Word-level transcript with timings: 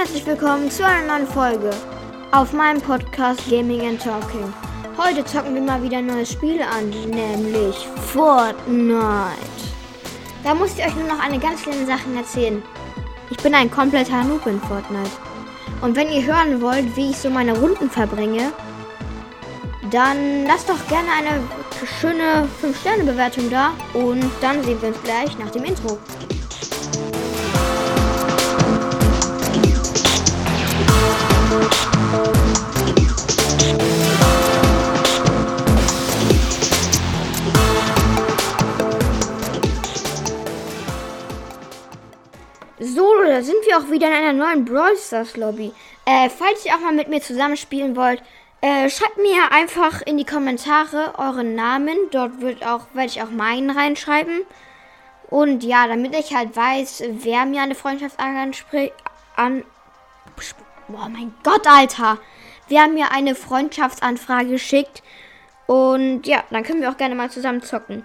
Herzlich 0.00 0.24
willkommen 0.24 0.70
zu 0.70 0.82
einer 0.82 1.06
neuen 1.06 1.26
Folge 1.26 1.68
auf 2.32 2.54
meinem 2.54 2.80
Podcast 2.80 3.38
Gaming 3.50 3.82
and 3.82 4.02
Talking. 4.02 4.50
Heute 4.96 5.22
zocken 5.26 5.54
wir 5.54 5.60
mal 5.60 5.82
wieder 5.82 5.98
ein 5.98 6.06
neues 6.06 6.32
Spiel 6.32 6.62
an, 6.62 6.88
nämlich 6.88 7.76
Fortnite. 8.06 8.96
Da 10.42 10.54
muss 10.54 10.72
ich 10.78 10.86
euch 10.86 10.94
nur 10.96 11.06
noch 11.06 11.22
eine 11.22 11.38
ganz 11.38 11.60
kleine 11.60 11.84
Sache 11.84 12.08
erzählen. 12.16 12.62
Ich 13.28 13.36
bin 13.42 13.54
ein 13.54 13.70
kompletter 13.70 14.24
Noob 14.24 14.46
in 14.46 14.58
Fortnite. 14.62 15.10
Und 15.82 15.94
wenn 15.96 16.08
ihr 16.08 16.24
hören 16.24 16.62
wollt, 16.62 16.96
wie 16.96 17.10
ich 17.10 17.18
so 17.18 17.28
meine 17.28 17.58
Runden 17.58 17.90
verbringe, 17.90 18.52
dann 19.90 20.46
lasst 20.46 20.70
doch 20.70 20.88
gerne 20.88 21.08
eine 21.18 21.42
schöne 22.00 22.48
5-Sterne-Bewertung 22.62 23.50
da. 23.50 23.72
Und 23.92 24.30
dann 24.40 24.64
sehen 24.64 24.80
wir 24.80 24.88
uns 24.88 25.02
gleich 25.02 25.38
nach 25.38 25.50
dem 25.50 25.64
Intro. 25.64 25.98
So, 42.82 43.12
da 43.26 43.42
sind 43.42 43.56
wir 43.66 43.78
auch 43.78 43.90
wieder 43.90 44.06
in 44.06 44.14
einer 44.14 44.32
neuen 44.32 44.64
Brawl 44.64 44.96
Stars 44.96 45.36
Lobby. 45.36 45.72
Äh, 46.06 46.30
falls 46.30 46.64
ihr 46.64 46.74
auch 46.74 46.80
mal 46.80 46.94
mit 46.94 47.08
mir 47.08 47.20
zusammenspielen 47.20 47.94
wollt, 47.94 48.22
äh, 48.62 48.88
schreibt 48.88 49.18
mir 49.18 49.52
einfach 49.52 50.00
in 50.02 50.16
die 50.16 50.24
Kommentare 50.24 51.12
euren 51.18 51.54
Namen. 51.54 51.96
Dort 52.10 52.40
wird 52.40 52.66
auch, 52.66 52.86
werde 52.94 53.10
ich 53.10 53.22
auch 53.22 53.30
meinen 53.30 53.70
reinschreiben. 53.70 54.46
Und 55.28 55.62
ja, 55.62 55.86
damit 55.86 56.14
ich 56.14 56.34
halt 56.34 56.56
weiß, 56.56 57.04
wer 57.22 57.44
mir 57.44 57.62
eine 57.62 57.74
Freundschaft 57.74 58.18
anspricht. 58.18 58.94
An, 59.36 59.64
boah, 60.88 61.08
mein 61.10 61.34
Gott, 61.44 61.66
Alter. 61.66 62.18
Wer 62.70 62.86
mir 62.88 63.10
eine 63.10 63.34
Freundschaftsanfrage 63.34 64.58
schickt. 64.58 65.02
Und 65.66 66.26
ja, 66.26 66.44
dann 66.50 66.62
können 66.62 66.80
wir 66.80 66.90
auch 66.90 66.96
gerne 66.96 67.14
mal 67.14 67.30
zusammen 67.30 67.62
zocken. 67.62 68.04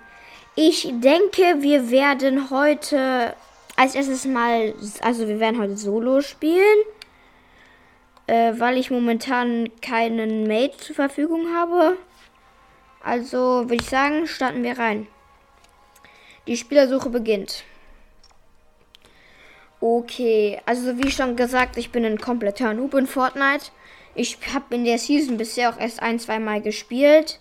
Ich 0.56 0.88
denke, 0.92 1.62
wir 1.62 1.92
werden 1.92 2.50
heute 2.50 3.36
als 3.76 3.94
erstes 3.94 4.26
mal, 4.26 4.74
also 5.02 5.28
wir 5.28 5.40
werden 5.40 5.60
heute 5.60 5.78
Solo 5.78 6.22
spielen, 6.22 6.78
äh, 8.28 8.54
weil 8.58 8.78
ich 8.78 8.90
momentan 8.90 9.70
keinen 9.82 10.48
Mate 10.48 10.78
zur 10.78 10.96
Verfügung 10.96 11.54
habe. 11.56 11.98
Also 13.04 13.38
würde 13.38 13.76
ich 13.76 13.90
sagen, 13.90 14.26
starten 14.26 14.64
wir 14.64 14.80
rein. 14.80 15.08
Die 16.48 16.58
Spielersuche 16.58 17.10
beginnt. 17.10 17.64
Okay, 19.80 20.60
also 20.66 20.98
wie 20.98 21.12
schon 21.12 21.36
gesagt, 21.36 21.78
ich 21.78 21.92
bin 21.92 22.06
ein 22.06 22.18
kompletter 22.18 22.74
Noob 22.74 22.96
in 22.96 23.06
Fortnite. 23.06 23.72
Ich 24.16 24.38
habe 24.54 24.76
in 24.76 24.86
der 24.86 24.98
Season 24.98 25.38
bisher 25.38 25.70
auch 25.70 25.80
erst 25.80 26.02
ein, 26.02 26.20
zwei 26.20 26.40
Mal 26.40 26.62
gespielt. 26.62 27.40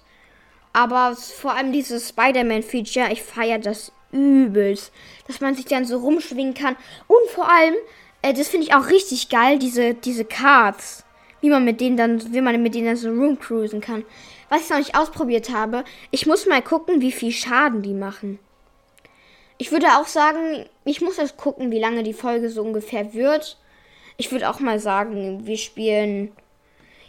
Aber 0.72 1.14
vor 1.14 1.54
allem 1.54 1.72
dieses 1.72 2.08
Spider-Man-Feature, 2.08 3.12
ich 3.12 3.22
feiere 3.22 3.60
das 3.60 3.92
übelst. 4.10 4.92
Dass 5.28 5.40
man 5.40 5.54
sich 5.54 5.66
dann 5.66 5.84
so 5.84 5.98
rumschwingen 5.98 6.54
kann. 6.54 6.76
Und 7.06 7.30
vor 7.30 7.48
allem, 7.48 7.74
äh, 8.22 8.34
das 8.34 8.48
finde 8.48 8.66
ich 8.66 8.74
auch 8.74 8.88
richtig 8.88 9.28
geil, 9.28 9.58
diese, 9.58 9.94
diese 9.94 10.24
Cards. 10.24 11.04
Wie 11.40 11.50
man 11.50 11.64
mit 11.64 11.80
denen 11.80 11.96
dann, 11.96 12.32
wie 12.32 12.40
man 12.40 12.60
mit 12.60 12.74
denen 12.74 12.86
dann 12.86 12.96
so 12.96 13.08
rumcruisen 13.08 13.80
kann. 13.80 14.04
Was 14.48 14.62
ich 14.62 14.70
noch 14.70 14.78
nicht 14.78 14.96
ausprobiert 14.96 15.50
habe, 15.50 15.84
ich 16.10 16.26
muss 16.26 16.46
mal 16.46 16.62
gucken, 16.62 17.00
wie 17.00 17.12
viel 17.12 17.32
Schaden 17.32 17.82
die 17.82 17.94
machen. 17.94 18.38
Ich 19.58 19.70
würde 19.70 19.86
auch 19.98 20.06
sagen, 20.06 20.66
ich 20.84 21.00
muss 21.00 21.18
jetzt 21.18 21.36
gucken, 21.36 21.70
wie 21.70 21.78
lange 21.78 22.02
die 22.02 22.12
Folge 22.12 22.50
so 22.50 22.62
ungefähr 22.62 23.14
wird. 23.14 23.58
Ich 24.16 24.32
würde 24.32 24.48
auch 24.50 24.58
mal 24.58 24.78
sagen, 24.80 25.46
wir 25.46 25.56
spielen. 25.56 26.32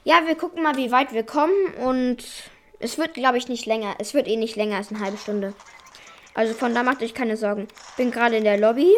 Ja, 0.08 0.28
wir 0.28 0.36
gucken 0.36 0.62
mal, 0.62 0.78
wie 0.78 0.92
weit 0.92 1.14
wir 1.14 1.24
kommen 1.24 1.74
und 1.84 2.24
es 2.78 3.00
wird, 3.00 3.16
glaube 3.16 3.40
ich, 3.40 3.48
nicht 3.48 3.66
länger. 3.66 3.96
Es 3.98 4.14
wird 4.14 4.28
eh 4.28 4.38
nicht 4.38 4.56
länger 4.56 4.78
als 4.78 4.92
eine 4.92 5.00
halbe 5.00 5.18
Stunde. 5.18 5.56
Also 6.36 6.54
von 6.54 6.76
da 6.76 6.84
macht 6.84 7.02
euch 7.02 7.16
keine 7.16 7.38
Sorgen. 7.38 7.68
Bin 7.98 8.12
gerade 8.12 8.38
in 8.38 8.44
der 8.44 8.60
Lobby. 8.60 8.94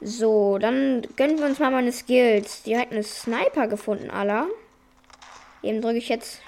So, 0.00 0.56
dann 0.56 1.06
gönnen 1.16 1.38
wir 1.38 1.44
uns 1.44 1.58
mal 1.58 1.70
meine 1.70 1.92
Skills. 1.92 2.62
Direkt 2.62 2.92
eine 2.92 3.02
Sniper 3.02 3.68
gefunden, 3.68 4.08
aller. 4.08 4.46
Eben 5.62 5.82
drücke 5.82 5.98
ich 5.98 6.08
jetzt 6.08 6.40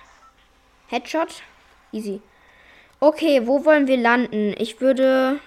Headshot. 0.87 1.43
Easy. 1.93 2.23
Okay, 2.99 3.47
wo 3.47 3.67
wollen 3.67 3.87
wir 3.87 3.99
landen? 3.99 4.55
Ich 4.57 4.81
würde 4.81 5.39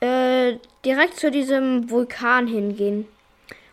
äh, 0.00 0.56
direkt 0.86 1.16
zu 1.16 1.30
diesem 1.30 1.90
Vulkan 1.90 2.46
hingehen 2.46 3.06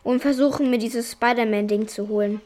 und 0.05 0.21
versuchen, 0.21 0.69
mir 0.69 0.77
dieses 0.77 1.11
Spider-Man-Ding 1.11 1.89
zu 1.89 2.07
holen. 2.07 2.39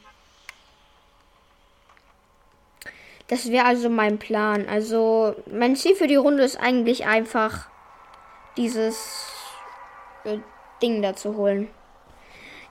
Das 3.27 3.51
wäre 3.51 3.65
also 3.65 3.89
mein 3.89 4.17
Plan. 4.17 4.67
Also 4.67 5.35
mein 5.45 5.75
Ziel 5.75 5.95
für 5.95 6.07
die 6.07 6.15
Runde 6.15 6.43
ist 6.43 6.55
eigentlich 6.55 7.05
einfach 7.05 7.67
dieses 8.57 9.27
äh, 10.23 10.39
Ding 10.81 11.03
da 11.03 11.15
zu 11.15 11.35
holen. 11.35 11.69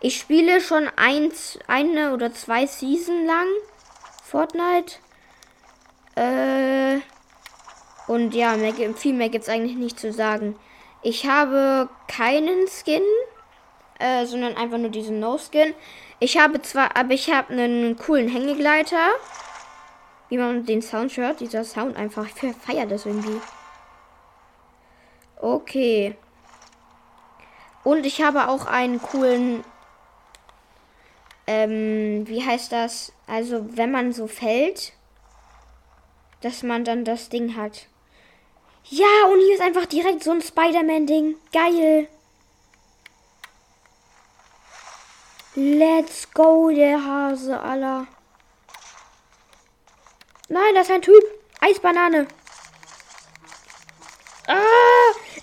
Ich 0.00 0.18
spiele 0.18 0.60
schon 0.60 0.88
eins, 0.96 1.58
eine 1.66 2.14
oder 2.14 2.32
zwei 2.32 2.66
Season 2.66 3.26
lang 3.26 3.46
Fortnite. 4.24 4.96
Äh, 6.14 7.00
und 8.10 8.34
ja, 8.34 8.56
mehr, 8.56 8.72
viel 8.94 9.12
mehr 9.12 9.28
gibt 9.28 9.44
es 9.44 9.50
eigentlich 9.50 9.76
nicht 9.76 10.00
zu 10.00 10.12
sagen. 10.14 10.56
Ich 11.02 11.26
habe 11.26 11.90
keinen 12.08 12.66
Skin, 12.68 13.02
äh, 13.98 14.26
sondern 14.26 14.56
einfach 14.56 14.78
nur 14.78 14.90
diesen 14.90 15.20
No-Skin. 15.20 15.74
Ich 16.20 16.38
habe 16.38 16.60
zwar, 16.62 16.96
aber 16.96 17.14
ich 17.14 17.30
habe 17.30 17.52
einen 17.52 17.96
coolen 17.96 18.28
Hängegleiter 18.28 19.10
wie 20.28 20.38
man 20.38 20.64
den 20.64 20.82
Sound 20.82 21.16
hört. 21.16 21.40
Dieser 21.40 21.64
Sound 21.64 21.96
einfach. 21.96 22.26
Ich 22.26 22.56
feiere 22.56 22.86
das 22.86 23.06
irgendwie. 23.06 23.40
Okay. 25.40 26.16
Und 27.84 28.04
ich 28.04 28.22
habe 28.22 28.48
auch 28.48 28.66
einen 28.66 29.00
coolen. 29.00 29.64
Ähm, 31.46 32.28
wie 32.28 32.44
heißt 32.44 32.72
das? 32.72 33.12
Also, 33.26 33.76
wenn 33.76 33.90
man 33.90 34.12
so 34.12 34.26
fällt, 34.26 34.92
dass 36.42 36.62
man 36.62 36.84
dann 36.84 37.04
das 37.04 37.30
Ding 37.30 37.56
hat. 37.56 37.86
Ja, 38.84 39.06
und 39.32 39.40
hier 39.40 39.54
ist 39.54 39.62
einfach 39.62 39.86
direkt 39.86 40.22
so 40.22 40.30
ein 40.30 40.42
Spider-Man-Ding. 40.42 41.36
Geil. 41.52 42.08
Let's 45.60 46.32
go, 46.32 46.70
der 46.70 47.04
Hase, 47.04 47.58
aller. 47.58 48.06
Nein, 50.48 50.74
das 50.76 50.88
ist 50.88 50.94
ein 50.94 51.02
Typ. 51.02 51.24
Eisbanane. 51.58 52.28
Ah, 54.46 54.54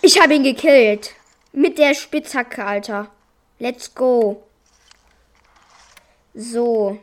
ich 0.02 0.22
habe 0.22 0.36
ihn 0.36 0.46
gekillt. 0.46 1.14
Mit 1.52 1.78
der 1.78 1.94
Spitzhacke, 1.94 2.64
Alter. 2.64 3.12
Let's 3.60 3.94
go. 3.94 4.42
So. 6.34 6.98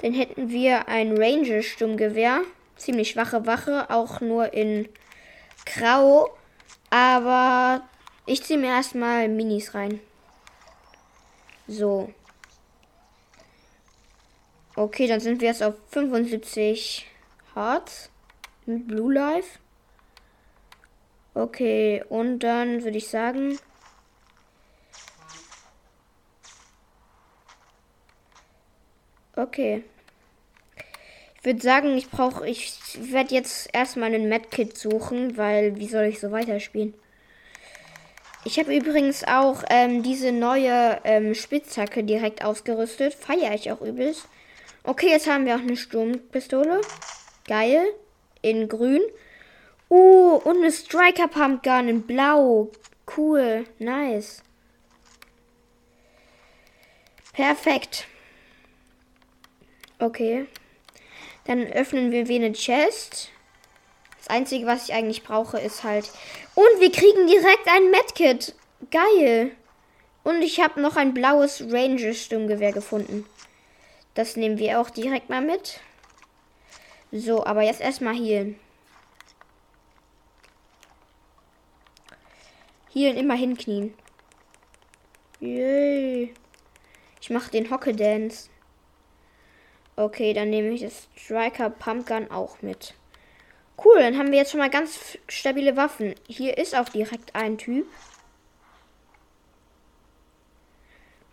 Dann 0.00 0.14
hätten 0.14 0.48
wir 0.48 0.88
ein 0.88 1.18
Ranger-Sturmgewehr. 1.18 2.40
Ziemlich 2.78 3.10
schwache 3.10 3.44
Wache, 3.44 3.90
auch 3.90 4.22
nur 4.22 4.54
in 4.54 4.88
Grau. 5.66 6.34
Aber 6.88 7.82
ich 8.24 8.42
ziehe 8.42 8.58
mir 8.58 8.70
erstmal 8.70 9.28
Minis 9.28 9.74
rein. 9.74 10.00
So. 11.70 12.12
Okay, 14.74 15.06
dann 15.06 15.20
sind 15.20 15.40
wir 15.40 15.46
jetzt 15.46 15.62
auf 15.62 15.76
75 15.90 17.06
Hearts 17.54 18.10
mit 18.66 18.88
Blue 18.88 19.14
Life. 19.14 19.60
Okay, 21.32 22.02
und 22.08 22.40
dann 22.40 22.82
würde 22.82 22.98
ich 22.98 23.06
sagen. 23.06 23.56
Okay. 29.36 29.84
Ich 31.36 31.44
würde 31.44 31.62
sagen, 31.62 31.96
ich 31.96 32.10
brauche. 32.10 32.48
Ich 32.48 32.80
werde 33.12 33.32
jetzt 33.32 33.70
erstmal 33.72 34.12
einen 34.12 34.28
Medkit 34.28 34.76
suchen, 34.76 35.36
weil 35.36 35.76
wie 35.76 35.86
soll 35.86 36.06
ich 36.06 36.18
so 36.18 36.32
weiterspielen? 36.32 36.94
Ich 38.44 38.58
habe 38.58 38.74
übrigens 38.74 39.22
auch 39.24 39.62
ähm, 39.68 40.02
diese 40.02 40.32
neue 40.32 41.00
ähm, 41.04 41.34
Spitzhacke 41.34 42.02
direkt 42.04 42.42
ausgerüstet. 42.42 43.12
Feiere 43.12 43.54
ich 43.54 43.70
auch 43.70 43.82
übelst. 43.82 44.26
Okay, 44.82 45.10
jetzt 45.10 45.28
haben 45.28 45.44
wir 45.44 45.56
auch 45.56 45.60
eine 45.60 45.76
Sturmpistole. 45.76 46.80
Geil. 47.46 47.84
In 48.40 48.68
grün. 48.68 49.02
Uh, 49.90 50.36
und 50.36 50.58
eine 50.58 50.72
Striker 50.72 51.28
Pumpgun 51.28 51.88
in 51.88 52.02
blau. 52.02 52.70
Cool. 53.16 53.66
Nice. 53.78 54.42
Perfekt. 57.34 58.06
Okay. 59.98 60.46
Dann 61.44 61.66
öffnen 61.66 62.10
wir 62.10 62.28
wie 62.28 62.36
eine 62.36 62.52
Chest. 62.52 63.28
Das 64.18 64.28
einzige, 64.28 64.66
was 64.66 64.88
ich 64.88 64.94
eigentlich 64.94 65.24
brauche, 65.24 65.58
ist 65.58 65.84
halt. 65.84 66.10
Und 66.60 66.78
wir 66.78 66.92
kriegen 66.92 67.26
direkt 67.26 67.66
ein 67.68 67.90
Medkit. 67.90 68.54
Geil. 68.90 69.52
Und 70.24 70.42
ich 70.42 70.60
habe 70.60 70.78
noch 70.82 70.96
ein 70.96 71.14
blaues 71.14 71.62
Ranger-Sturmgewehr 71.62 72.72
gefunden. 72.72 73.24
Das 74.12 74.36
nehmen 74.36 74.58
wir 74.58 74.78
auch 74.78 74.90
direkt 74.90 75.30
mal 75.30 75.40
mit. 75.40 75.80
So, 77.12 77.46
aber 77.46 77.62
jetzt 77.62 77.80
erstmal 77.80 78.12
hier. 78.12 78.54
Hier 82.90 83.16
immer 83.16 83.36
hinknien. 83.36 83.94
Yay. 85.40 86.34
Ich 87.22 87.30
mache 87.30 87.50
den 87.50 87.70
Hocke-Dance. 87.70 88.50
Okay, 89.96 90.34
dann 90.34 90.50
nehme 90.50 90.68
ich 90.74 90.82
das 90.82 91.08
Striker 91.16 91.70
Pumpgun 91.70 92.30
auch 92.30 92.60
mit. 92.60 92.92
Cool, 93.82 94.00
dann 94.00 94.18
haben 94.18 94.30
wir 94.30 94.38
jetzt 94.38 94.50
schon 94.50 94.60
mal 94.60 94.68
ganz 94.68 95.18
stabile 95.28 95.76
Waffen. 95.76 96.14
Hier 96.28 96.58
ist 96.58 96.74
auch 96.74 96.88
direkt 96.88 97.34
ein 97.34 97.56
Typ. 97.56 97.86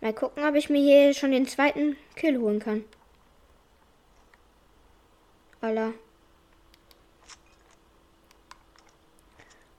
Mal 0.00 0.14
gucken, 0.14 0.44
ob 0.44 0.54
ich 0.54 0.70
mir 0.70 0.80
hier 0.80 1.12
schon 1.12 1.32
den 1.32 1.46
zweiten 1.46 1.96
Kill 2.16 2.38
holen 2.38 2.60
kann. 2.60 2.84
Allah. 5.60 5.92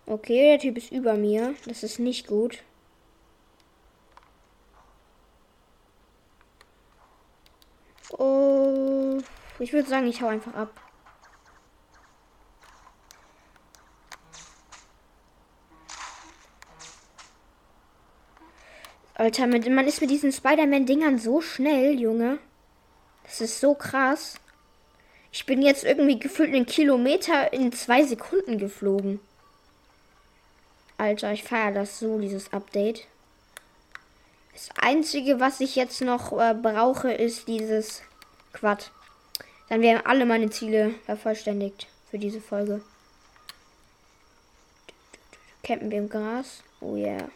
Okay, 0.05 0.49
der 0.49 0.59
Typ 0.59 0.77
ist 0.77 0.91
über 0.91 1.15
mir. 1.15 1.55
Das 1.65 1.83
ist 1.83 1.99
nicht 1.99 2.27
gut. 2.27 2.61
Oh, 8.11 9.19
ich 9.59 9.73
würde 9.73 9.87
sagen, 9.87 10.07
ich 10.07 10.21
hau 10.21 10.27
einfach 10.27 10.53
ab. 10.53 10.88
Alter, 19.29 19.45
man 19.45 19.85
ist 19.85 20.01
mit 20.01 20.09
diesen 20.09 20.31
Spider-Man-Dingern 20.31 21.19
so 21.19 21.39
schnell, 21.39 21.99
Junge. 21.99 22.39
Das 23.25 23.41
ist 23.41 23.59
so 23.59 23.75
krass. 23.75 24.39
Ich 25.31 25.45
bin 25.45 25.61
jetzt 25.61 25.83
irgendwie 25.83 26.17
gefühlt 26.17 26.49
einen 26.49 26.65
Kilometer 26.65 27.53
in 27.53 27.71
zwei 27.71 28.03
Sekunden 28.03 28.57
geflogen. 28.57 29.19
Alter, 30.97 31.31
ich 31.31 31.43
feiere 31.43 31.73
das 31.73 31.99
so, 31.99 32.17
dieses 32.17 32.51
Update. 32.53 33.05
Das 34.53 34.71
Einzige, 34.77 35.39
was 35.39 35.59
ich 35.59 35.75
jetzt 35.75 36.01
noch 36.01 36.31
äh, 36.31 36.55
brauche, 36.55 37.11
ist 37.11 37.47
dieses 37.47 38.01
Quad. 38.51 38.89
Dann 39.69 39.81
wären 39.81 40.03
alle 40.07 40.25
meine 40.25 40.49
Ziele 40.49 40.95
vervollständigt 41.05 41.85
für 42.09 42.17
diese 42.17 42.41
Folge. 42.41 42.81
Campen 45.61 45.91
wir 45.91 45.99
im 45.99 46.09
Gras. 46.09 46.63
Oh 46.81 46.95
yeah. 46.95 47.29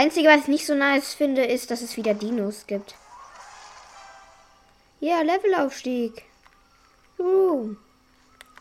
Einzige, 0.00 0.30
was 0.30 0.40
ich 0.40 0.48
nicht 0.48 0.66
so 0.66 0.74
nice 0.74 1.12
finde, 1.12 1.44
ist, 1.44 1.70
dass 1.70 1.82
es 1.82 1.98
wieder 1.98 2.14
Dinos 2.14 2.66
gibt. 2.66 2.94
Ja, 4.98 5.20
Levelaufstieg. 5.20 6.24
Uh, 7.18 7.76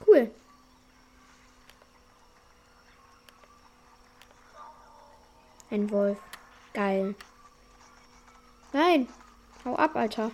cool. 0.06 0.30
Ein 5.72 5.90
Wolf. 5.92 6.18
Geil. 6.74 7.16
Nein. 8.74 9.08
Hau 9.64 9.78
ab, 9.78 9.96
Alter. 9.96 10.32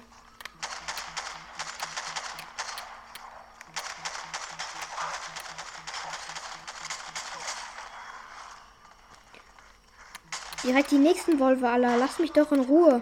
Direkt 10.66 10.90
die 10.90 10.98
nächsten 10.98 11.38
aller. 11.70 11.96
Lass 11.98 12.18
mich 12.18 12.32
doch 12.32 12.52
in 12.52 12.62
Ruhe. 12.62 13.02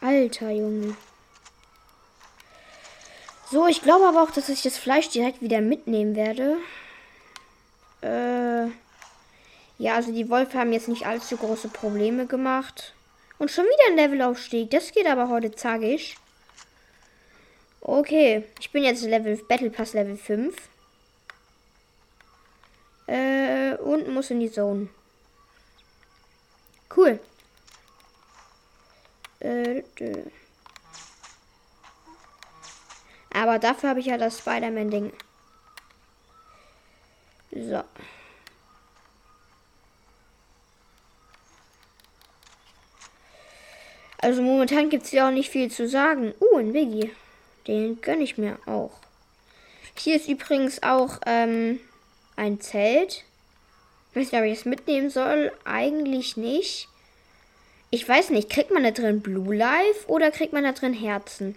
Alter 0.00 0.50
Junge. 0.50 0.96
So, 3.50 3.68
ich 3.68 3.82
glaube 3.82 4.08
aber 4.08 4.22
auch, 4.22 4.30
dass 4.32 4.48
ich 4.48 4.62
das 4.62 4.76
Fleisch 4.76 5.08
direkt 5.10 5.40
wieder 5.40 5.60
mitnehmen 5.60 6.16
werde. 6.16 6.56
Ja, 9.78 9.94
also 9.94 10.12
die 10.12 10.28
Wolfe 10.28 10.58
haben 10.58 10.72
jetzt 10.72 10.88
nicht 10.88 11.06
allzu 11.06 11.36
große 11.36 11.68
Probleme 11.68 12.26
gemacht. 12.26 12.94
Und 13.38 13.50
schon 13.50 13.64
wieder 13.64 13.90
ein 13.90 13.96
Levelaufstieg. 13.96 14.70
Das 14.70 14.90
geht 14.92 15.06
aber 15.06 15.28
heute 15.28 15.52
zackig. 15.52 16.16
Okay, 17.80 18.44
ich 18.58 18.72
bin 18.72 18.82
jetzt 18.82 19.04
Level 19.04 19.36
Battle 19.48 19.70
Pass 19.70 19.94
Level 19.94 20.16
5. 20.16 20.54
Äh, 23.06 23.76
und 23.76 24.08
muss 24.08 24.30
in 24.30 24.40
die 24.40 24.50
Zone. 24.50 24.88
Cool. 26.94 27.20
Äh, 29.40 29.82
Aber 33.30 33.58
dafür 33.60 33.90
habe 33.90 34.00
ich 34.00 34.06
ja 34.06 34.18
das 34.18 34.38
Spider-Man-Ding. 34.38 35.12
So. 37.52 37.84
Also 44.28 44.42
momentan 44.42 44.90
gibt 44.90 45.04
es 45.04 45.12
ja 45.12 45.26
auch 45.26 45.32
nicht 45.32 45.48
viel 45.48 45.70
zu 45.70 45.88
sagen. 45.88 46.34
Uh, 46.38 46.58
ein 46.58 46.74
Wiggy. 46.74 47.10
Den 47.66 47.98
gönne 48.02 48.24
ich 48.24 48.36
mir 48.36 48.58
auch. 48.66 48.90
Hier 49.96 50.16
ist 50.16 50.28
übrigens 50.28 50.82
auch 50.82 51.18
ähm, 51.24 51.80
ein 52.36 52.60
Zelt. 52.60 53.24
Ich 54.10 54.16
weiß 54.16 54.32
nicht, 54.32 54.40
ob 54.42 54.46
ich 54.46 54.58
es 54.58 54.64
mitnehmen 54.66 55.08
soll. 55.08 55.50
Eigentlich 55.64 56.36
nicht. 56.36 56.88
Ich 57.88 58.06
weiß 58.06 58.28
nicht, 58.28 58.50
kriegt 58.50 58.70
man 58.70 58.82
da 58.82 58.90
drin 58.90 59.22
Blue 59.22 59.56
Life 59.56 60.06
oder 60.08 60.30
kriegt 60.30 60.52
man 60.52 60.64
da 60.64 60.72
drin 60.72 60.92
Herzen? 60.92 61.56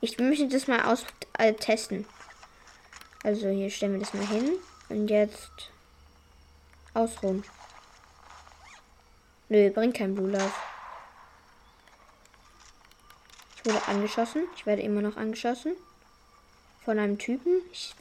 Ich 0.00 0.16
möchte 0.20 0.46
das 0.46 0.68
mal 0.68 0.84
aus 0.84 1.04
äh, 1.38 1.54
testen. 1.54 2.06
Also 3.24 3.48
hier 3.48 3.68
stellen 3.68 3.94
wir 3.94 3.98
das 3.98 4.14
mal 4.14 4.28
hin. 4.28 4.52
Und 4.90 5.08
jetzt 5.08 5.50
ausruhen. 6.94 7.42
Nö, 9.48 9.70
bringt 9.70 9.96
kein 9.96 10.14
Blue 10.14 10.30
Life. 10.30 10.69
Ich 13.62 13.70
wurde 13.70 13.86
angeschossen. 13.88 14.44
Ich 14.56 14.66
werde 14.66 14.82
immer 14.82 15.02
noch 15.02 15.16
angeschossen. 15.16 15.72
Von 16.84 16.98
einem 16.98 17.18
Typen. 17.18 17.62
Ich 17.72 17.94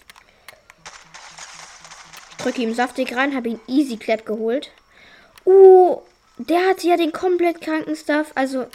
drücke 2.37 2.61
ihm 2.61 2.73
saftig 2.73 3.15
rein, 3.15 3.35
habe 3.35 3.49
ihn 3.49 3.59
easy 3.67 3.97
clap 3.97 4.25
geholt. 4.25 4.71
Uh, 5.45 6.01
der 6.37 6.69
hat 6.69 6.83
ja 6.83 6.95
den 6.95 7.11
komplett 7.11 7.61
kranken 7.61 7.95
Stuff. 7.95 8.31
Also. 8.35 8.67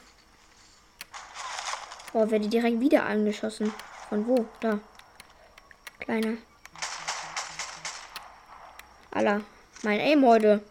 Oh, 2.12 2.30
werde 2.30 2.48
direkt 2.48 2.80
wieder 2.80 3.04
angeschossen. 3.04 3.72
Von 4.08 4.26
wo? 4.26 4.46
Da. 4.60 4.78
Kleiner. 6.00 6.36
Alla. 9.10 9.40
Mein 9.82 10.00
Aim 10.00 10.24
heute. 10.24 10.62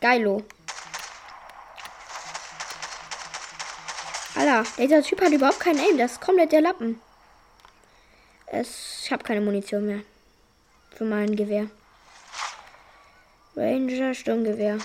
Geilo. 0.00 0.44
Alla, 4.46 4.62
dieser 4.78 5.02
Typ 5.02 5.20
hat 5.20 5.32
überhaupt 5.32 5.58
keinen 5.58 5.80
Aim. 5.80 5.98
Das 5.98 6.12
ist 6.12 6.20
komplett 6.20 6.52
der 6.52 6.60
Lappen. 6.60 7.00
Es, 8.46 9.02
ich 9.04 9.10
habe 9.10 9.24
keine 9.24 9.40
Munition 9.40 9.86
mehr. 9.86 10.02
Für 10.94 11.04
mein 11.04 11.34
Gewehr. 11.34 11.68
Ranger 13.56 14.14
Sturmgewehr. 14.14 14.78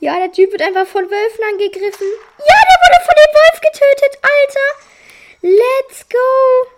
Ja, 0.00 0.18
der 0.18 0.32
Typ 0.32 0.52
wird 0.52 0.62
einfach 0.62 0.86
von 0.86 1.04
Wölfen 1.04 1.44
angegriffen. 1.50 2.06
Ja, 2.38 2.56
der 2.68 2.78
wurde 2.82 3.04
von 3.06 3.14
dem 3.16 3.34
Wolf 3.40 3.60
getötet, 3.60 4.18
Alter. 4.22 4.68
Let's 5.42 6.08
go. 6.10 6.70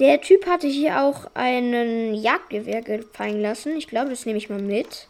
Der 0.00 0.20
Typ 0.20 0.46
hatte 0.46 0.66
hier 0.66 1.02
auch 1.02 1.30
einen 1.34 2.14
Jagdgewehr 2.14 2.82
gefallen 2.82 3.40
lassen. 3.40 3.76
Ich 3.76 3.86
glaube, 3.86 4.10
das 4.10 4.26
nehme 4.26 4.38
ich 4.38 4.48
mal 4.48 4.60
mit. 4.60 5.09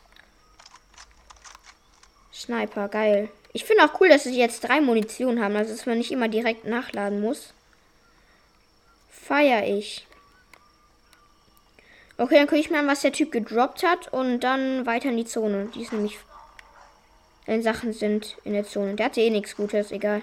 Sniper, 2.40 2.88
geil. 2.88 3.28
Ich 3.52 3.64
finde 3.64 3.84
auch 3.84 4.00
cool, 4.00 4.08
dass 4.08 4.24
sie 4.24 4.38
jetzt 4.38 4.60
drei 4.60 4.80
Munition 4.80 5.42
haben, 5.42 5.56
also 5.56 5.72
dass 5.72 5.84
man 5.84 5.98
nicht 5.98 6.10
immer 6.10 6.28
direkt 6.28 6.64
nachladen 6.64 7.20
muss. 7.20 7.52
Feier 9.10 9.66
ich. 9.66 10.06
Okay, 12.16 12.36
dann 12.36 12.46
gucke 12.46 12.60
ich 12.60 12.70
mal 12.70 12.86
was 12.86 13.02
der 13.02 13.12
Typ 13.12 13.30
gedroppt 13.30 13.82
hat 13.82 14.12
und 14.12 14.40
dann 14.40 14.86
weiter 14.86 15.10
in 15.10 15.16
die 15.16 15.26
Zone. 15.26 15.70
Die 15.74 15.82
ist 15.82 15.92
nämlich. 15.92 16.18
Deine 17.46 17.62
Sachen 17.62 17.92
sind 17.92 18.36
in 18.44 18.52
der 18.52 18.64
Zone. 18.64 18.94
Der 18.94 19.06
hatte 19.06 19.20
eh 19.20 19.30
nichts 19.30 19.56
Gutes, 19.56 19.90
egal. 19.90 20.22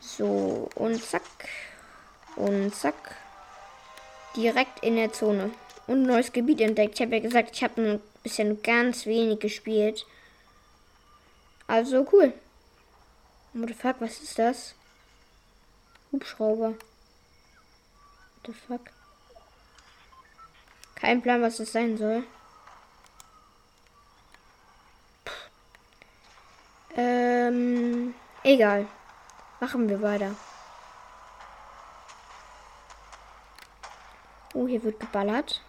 So, 0.00 0.68
und 0.74 1.02
zack. 1.02 1.22
Und 2.36 2.74
zack. 2.74 3.16
Direkt 4.36 4.82
in 4.84 4.96
der 4.96 5.12
Zone. 5.12 5.50
Und 5.86 6.04
neues 6.04 6.32
Gebiet 6.32 6.60
entdeckt. 6.60 6.94
Ich 6.94 7.00
habe 7.00 7.16
ja 7.16 7.22
gesagt, 7.22 7.50
ich 7.52 7.64
habe 7.64 8.00
ein 8.20 8.22
bisschen 8.22 8.62
ganz 8.62 9.06
wenig 9.06 9.40
gespielt. 9.40 10.06
Also 11.66 12.06
cool. 12.12 12.34
What 13.54 13.68
the 13.68 13.74
fuck, 13.74 13.96
was 14.00 14.20
ist 14.20 14.38
das? 14.38 14.74
Hubschrauber. 16.12 16.70
What 16.72 18.46
the 18.46 18.52
fuck? 18.52 18.80
Kein 20.96 21.22
Plan, 21.22 21.40
was 21.40 21.56
das 21.56 21.72
sein 21.72 21.96
soll. 21.96 22.24
Ähm, 26.94 28.14
egal. 28.42 28.86
Machen 29.60 29.88
wir 29.88 30.02
weiter. 30.02 30.36
Oh, 34.52 34.66
hier 34.66 34.82
wird 34.82 35.00
geballert. 35.00 35.62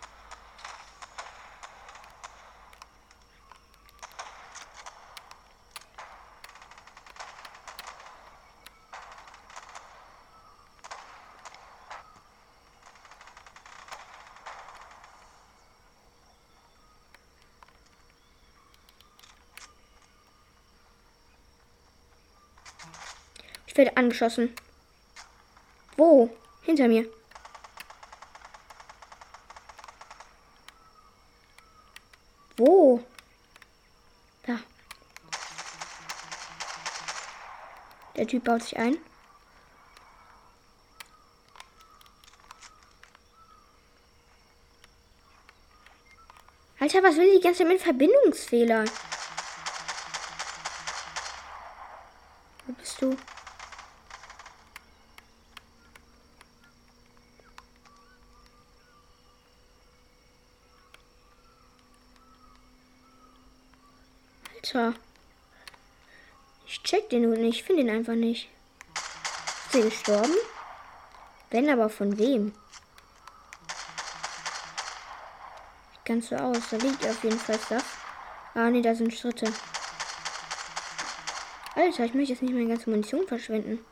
Werde 23.82 23.98
angeschossen. 23.98 24.54
Wo? 25.98 26.30
Hinter 26.62 26.88
mir. 26.88 27.06
Wo? 32.58 33.04
Da. 34.44 34.60
Der 38.16 38.28
Typ 38.28 38.44
baut 38.44 38.62
sich 38.62 38.78
ein. 38.78 38.98
Alter, 46.80 47.02
was 47.02 47.16
will 47.16 47.36
die 47.36 47.42
ganze 47.42 47.60
Zeit 47.60 47.68
mit 47.68 47.82
Verbindungsfehler? 47.82 48.86
Wo 52.68 52.74
bist 52.74 53.02
du? 53.02 53.18
Alter. 64.74 64.94
Ich 66.66 66.82
check 66.84 67.10
den 67.10 67.24
nur 67.24 67.36
nicht. 67.36 67.60
Ich 67.60 67.64
finde 67.64 67.82
ihn 67.82 67.90
einfach 67.90 68.14
nicht. 68.14 68.50
Ist 69.68 69.76
er 69.76 69.82
gestorben? 69.82 70.34
Wenn 71.50 71.70
aber 71.70 71.90
von 71.90 72.18
wem? 72.18 72.54
Ganz 76.06 76.30
so 76.30 76.36
aus. 76.38 76.70
Da 76.70 76.78
liegt 76.78 77.06
auf 77.06 77.22
jeden 77.24 77.40
Fall 77.40 77.60
das. 77.70 77.84
Ah 78.54 78.70
ne, 78.70 78.82
da 78.82 78.96
sind 78.96 79.14
Schritte. 79.14 79.52
Alter, 81.76 82.06
ich 82.06 82.14
möchte 82.14 82.34
jetzt 82.34 82.42
nicht 82.42 82.54
meine 82.54 82.68
ganze 82.68 82.90
Munition 82.90 83.28
verschwenden. 83.28 83.84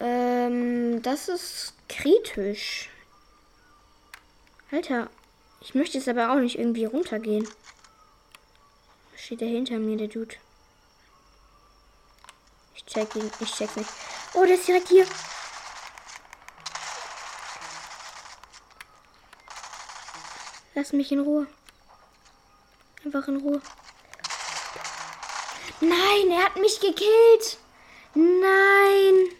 Ähm, 0.00 1.00
das 1.02 1.28
ist 1.28 1.74
kritisch. 1.88 2.90
Alter, 4.70 5.08
ich 5.60 5.74
möchte 5.74 5.96
jetzt 5.96 6.08
aber 6.08 6.32
auch 6.32 6.40
nicht 6.40 6.58
irgendwie 6.58 6.84
runtergehen. 6.84 7.48
Steht 9.24 9.40
der 9.40 9.48
hinter 9.48 9.78
mir, 9.78 9.96
der 9.96 10.08
Dude. 10.08 10.36
Ich 12.74 12.84
check 12.84 13.16
ihn, 13.16 13.30
ich 13.40 13.54
check 13.54 13.74
nicht. 13.74 13.88
Oh, 14.34 14.44
der 14.44 14.56
ist 14.56 14.68
direkt 14.68 14.88
hier. 14.88 15.06
Lass 20.74 20.92
mich 20.92 21.10
in 21.10 21.20
Ruhe. 21.20 21.46
Einfach 23.02 23.26
in 23.28 23.38
Ruhe. 23.38 23.62
Nein, 25.80 26.30
er 26.30 26.44
hat 26.44 26.56
mich 26.56 26.78
gekillt. 26.78 27.58
Nein. 28.12 29.30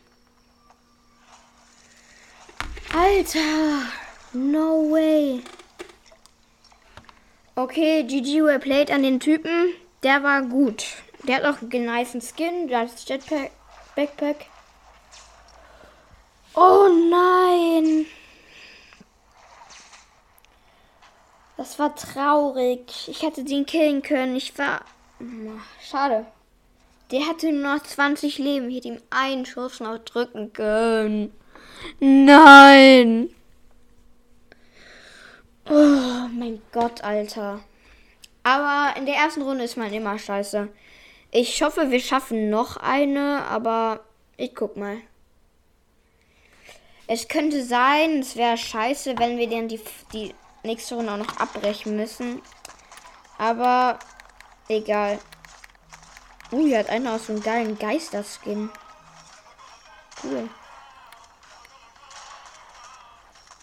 Alter. 2.94 3.92
No 4.32 4.90
way. 4.90 5.44
Okay, 7.56 8.02
GG 8.02 8.42
well 8.42 8.58
played 8.58 8.90
an 8.90 9.02
den 9.02 9.20
Typen. 9.20 9.74
Der 10.02 10.22
war 10.22 10.42
gut. 10.42 10.84
Der 11.26 11.36
hat 11.36 11.44
auch 11.44 11.62
einen 11.62 11.84
nice 11.86 12.34
Skin. 12.34 12.68
Das 12.68 13.08
Jetpack. 13.08 13.52
Backpack. 13.94 14.46
Oh 16.54 16.88
nein. 17.10 18.06
Das 21.56 21.78
war 21.78 21.94
traurig. 21.94 23.08
Ich 23.08 23.22
hätte 23.22 23.44
den 23.44 23.66
killen 23.66 24.02
können. 24.02 24.34
Ich 24.34 24.58
war. 24.58 24.80
Schade. 25.80 26.26
Der 27.12 27.26
hatte 27.28 27.52
nur 27.52 27.76
noch 27.76 27.82
20 27.82 28.38
Leben. 28.38 28.68
Ich 28.68 28.76
hätte 28.76 28.88
ihm 28.88 29.02
einen 29.10 29.46
Schuss 29.46 29.78
noch 29.78 29.98
drücken 29.98 30.52
können. 30.52 31.32
Nein. 32.00 33.30
Oh 35.68 36.28
mein 36.30 36.60
Gott, 36.72 37.02
Alter. 37.02 37.60
Aber 38.42 38.96
in 38.96 39.06
der 39.06 39.16
ersten 39.16 39.42
Runde 39.42 39.64
ist 39.64 39.76
man 39.76 39.92
immer 39.92 40.18
scheiße. 40.18 40.68
Ich 41.30 41.62
hoffe, 41.62 41.90
wir 41.90 42.00
schaffen 42.00 42.50
noch 42.50 42.76
eine, 42.76 43.44
aber 43.46 44.00
ich 44.36 44.54
guck 44.54 44.76
mal. 44.76 44.98
Es 47.06 47.28
könnte 47.28 47.64
sein, 47.64 48.20
es 48.20 48.36
wäre 48.36 48.56
scheiße, 48.56 49.18
wenn 49.18 49.38
wir 49.38 49.48
dann 49.48 49.68
die, 49.68 49.80
die 50.12 50.34
nächste 50.62 50.94
Runde 50.94 51.12
auch 51.12 51.18
noch 51.18 51.36
abbrechen 51.38 51.96
müssen. 51.96 52.42
Aber 53.38 53.98
egal. 54.68 55.18
Uh, 56.52 56.66
hier 56.66 56.78
hat 56.78 56.88
einer 56.88 57.14
aus 57.14 57.26
so 57.26 57.32
einem 57.32 57.42
geilen 57.42 57.78
Geisterskin. 57.78 58.70
Cool. 60.22 60.48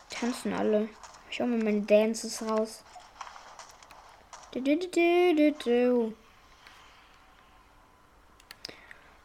Tanzen 0.09 0.53
alle. 0.53 0.89
Ich 1.31 1.39
hole 1.39 1.49
mal 1.49 1.63
meine 1.63 1.81
Dances 1.83 2.41
raus. 2.41 2.83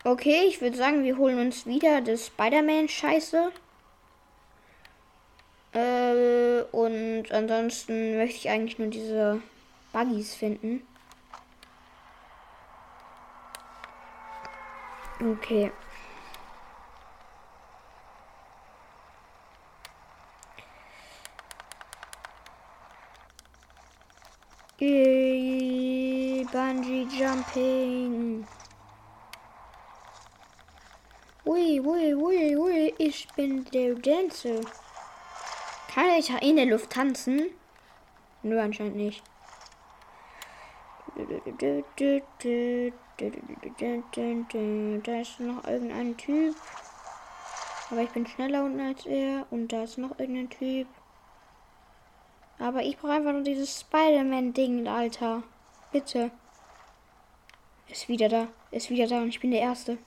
Okay, 0.04 0.44
ich 0.46 0.60
würde 0.60 0.76
sagen, 0.76 1.02
wir 1.02 1.16
holen 1.16 1.40
uns 1.40 1.66
wieder 1.66 2.00
das 2.00 2.26
Spider-Man-Scheiße. 2.26 3.50
Äh, 5.72 6.62
und 6.70 7.32
ansonsten 7.32 8.16
möchte 8.16 8.36
ich 8.36 8.50
eigentlich 8.50 8.78
nur 8.78 8.88
diese 8.88 9.42
Buggies 9.92 10.36
finden. 10.36 10.86
Okay. 15.20 15.72
Jumping. 27.56 28.46
Ui, 31.46 31.80
ui, 31.80 32.14
ui, 32.14 32.56
ui, 32.56 32.94
ich 32.98 33.28
bin 33.34 33.64
der 33.72 33.94
Dancer. 33.94 34.60
Kann 35.88 36.10
ich 36.18 36.30
in 36.42 36.56
der 36.56 36.66
Luft 36.66 36.90
tanzen? 36.90 37.46
Nö, 38.42 38.60
anscheinend 38.60 38.96
nicht. 38.96 39.22
Da 41.16 41.22
ist 45.20 45.40
noch 45.40 45.66
irgendein 45.66 46.16
Typ. 46.16 46.54
Aber 47.90 48.02
ich 48.02 48.10
bin 48.10 48.26
schneller 48.26 48.64
unten 48.64 48.80
als 48.80 49.06
er. 49.06 49.46
Und 49.50 49.72
da 49.72 49.84
ist 49.84 49.96
noch 49.96 50.18
irgendein 50.18 50.50
Typ. 50.50 50.88
Aber 52.58 52.82
ich 52.82 52.98
brauche 52.98 53.12
einfach 53.12 53.32
nur 53.32 53.42
dieses 53.42 53.80
Spider-Man-Ding, 53.80 54.86
Alter. 54.88 55.42
Bitte. 55.92 56.30
Ist 57.88 58.08
wieder 58.08 58.28
da. 58.28 58.48
Ist 58.70 58.90
wieder 58.90 59.06
da 59.06 59.20
und 59.20 59.28
ich 59.28 59.40
bin 59.40 59.50
der 59.50 59.60
Erste. 59.60 59.98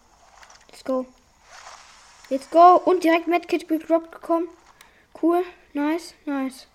Let's 0.69 0.83
go. 0.83 1.05
Let's 2.29 2.49
go. 2.49 2.75
Und 2.85 3.03
direkt 3.03 3.27
Medkit 3.27 3.67
gedroppt 3.67 4.11
gekommen. 4.11 4.47
Cool. 5.21 5.43
Nice. 5.73 6.13
Nice. 6.25 6.67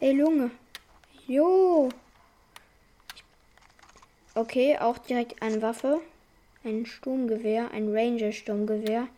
Ey, 0.00 0.12
Lunge. 0.12 0.50
Jo. 1.26 1.88
Okay, 4.34 4.78
auch 4.78 4.98
direkt 4.98 5.42
eine 5.42 5.60
Waffe. 5.62 6.00
Ein 6.64 6.86
Sturmgewehr, 6.86 7.70
ein 7.70 7.94
Ranger-Sturmgewehr. 7.94 9.08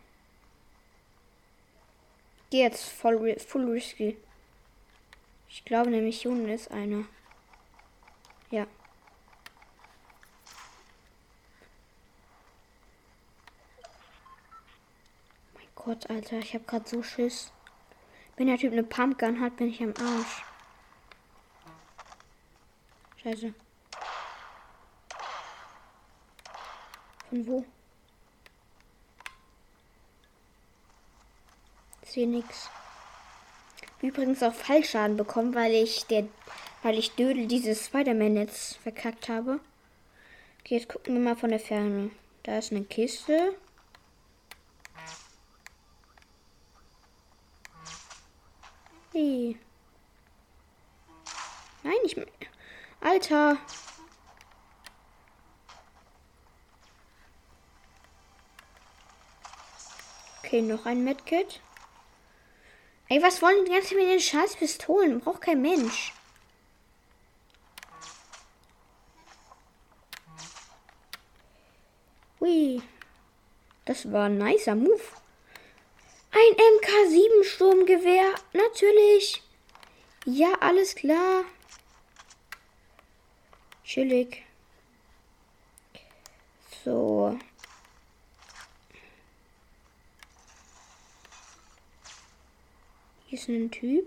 Die 2.52 2.58
jetzt 2.58 2.88
voll 2.88 3.38
full 3.38 3.70
risky. 3.70 4.16
Ich 5.54 5.64
glaube, 5.64 5.86
eine 5.86 6.02
Mission 6.02 6.48
ist 6.48 6.68
eine. 6.72 7.06
Ja. 8.50 8.66
Mein 15.54 15.68
Gott, 15.76 16.10
Alter, 16.10 16.38
ich 16.40 16.54
habe 16.54 16.64
gerade 16.64 16.88
so 16.88 17.04
Schiss. 17.04 17.52
Wenn 18.36 18.48
der 18.48 18.58
Typ 18.58 18.72
eine 18.72 18.82
Pumpgun 18.82 19.40
hat, 19.40 19.56
bin 19.56 19.68
ich 19.68 19.80
am 19.80 19.94
Arsch. 19.96 20.42
Scheiße. 23.22 23.54
Von 27.30 27.46
wo? 27.46 27.64
Sehe 32.02 32.26
nix. 32.26 32.68
Übrigens 34.04 34.42
auch 34.42 34.52
Fallschaden 34.52 35.16
bekommen, 35.16 35.54
weil 35.54 35.72
ich 35.72 36.04
der, 36.04 36.28
weil 36.82 36.98
ich 36.98 37.12
Dödel 37.12 37.46
dieses 37.46 37.86
Spider-Man-Netz 37.86 38.76
verkackt 38.82 39.30
habe. 39.30 39.60
Okay, 40.60 40.76
jetzt 40.76 40.90
gucken 40.90 41.14
wir 41.14 41.22
mal 41.22 41.36
von 41.36 41.48
der 41.48 41.58
Ferne. 41.58 42.10
Da 42.42 42.58
ist 42.58 42.70
eine 42.70 42.84
Kiste. 42.84 43.56
Hey. 49.12 49.56
Nein, 51.82 51.94
ich. 52.04 52.14
Alter. 53.00 53.56
Okay, 60.42 60.60
noch 60.60 60.84
ein 60.84 61.04
Medkit. 61.04 61.62
Ey, 63.14 63.22
was 63.22 63.40
wollen 63.42 63.64
die 63.64 63.70
ganze 63.70 63.94
mit 63.94 64.08
den 64.08 64.18
scheiß 64.18 64.56
Pistolen? 64.56 65.20
Braucht 65.20 65.42
kein 65.42 65.62
Mensch. 65.62 66.12
Hui. 72.40 72.82
Das 73.84 74.10
war 74.10 74.24
ein 74.24 74.38
nicer 74.38 74.74
Move. 74.74 75.00
Ein 76.32 76.56
MK7 76.56 77.44
Sturmgewehr. 77.44 78.34
Natürlich. 78.52 79.44
Ja, 80.24 80.52
alles 80.58 80.96
klar. 80.96 81.44
Chillig. 83.84 84.42
So. 86.84 87.38
Hier 93.34 93.40
ist 93.40 93.48
ein 93.48 93.68
Typ. 93.72 94.06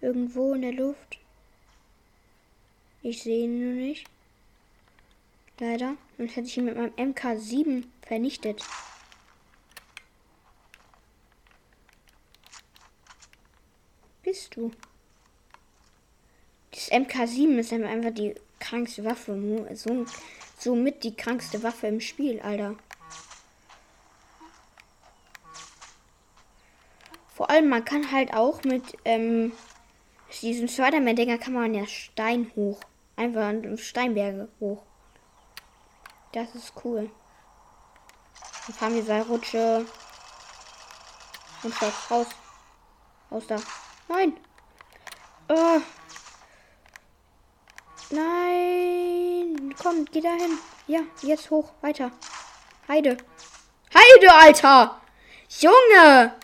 Irgendwo 0.00 0.52
in 0.54 0.62
der 0.62 0.72
Luft. 0.72 1.20
Ich 3.02 3.22
sehe 3.22 3.44
ihn 3.44 3.60
nur 3.60 3.74
nicht. 3.74 4.04
Leider. 5.60 5.96
Sonst 6.16 6.34
hätte 6.34 6.48
ich 6.48 6.56
ihn 6.56 6.64
mit 6.64 6.76
meinem 6.76 6.92
MK7 6.94 7.84
vernichtet. 8.02 8.64
Bist 14.24 14.56
du? 14.56 14.72
Das 16.72 16.90
MK7 16.90 17.58
ist 17.58 17.72
einfach 17.72 18.12
die 18.12 18.34
krankste 18.58 19.04
Waffe. 19.04 19.68
So, 19.76 20.04
somit 20.58 21.04
die 21.04 21.14
krankste 21.14 21.62
Waffe 21.62 21.86
im 21.86 22.00
Spiel, 22.00 22.40
Alter. 22.40 22.74
Vor 27.38 27.50
allem, 27.50 27.68
man 27.68 27.84
kann 27.84 28.10
halt 28.10 28.34
auch 28.34 28.64
mit 28.64 28.96
ähm, 29.04 29.52
diesem 30.42 30.66
Spider-Man-Dinger 30.66 31.38
kann 31.38 31.52
man 31.52 31.72
ja 31.72 31.86
Stein 31.86 32.50
hoch. 32.56 32.80
Einfach 33.14 33.52
Steinberge 33.76 34.48
hoch. 34.58 34.82
Das 36.32 36.52
ist 36.56 36.72
cool. 36.82 37.08
Dann 38.66 38.74
fahren 38.74 38.94
wir 38.96 39.06
zwei 39.06 39.22
Rutsche. 39.22 39.86
Und 41.62 41.74
schaut 41.74 41.92
raus. 42.10 42.26
Raus 43.30 43.44
da. 43.46 43.56
Nein. 44.08 44.36
Oh. 45.48 45.80
Nein. 48.10 49.76
Komm, 49.80 50.04
geh 50.06 50.20
da 50.20 50.32
hin. 50.32 50.58
Ja, 50.88 51.02
jetzt 51.22 51.52
hoch. 51.52 51.70
Weiter. 51.82 52.10
Heide. 52.88 53.16
Heide, 53.94 54.34
Alter. 54.34 55.00
Junge. 55.60 56.34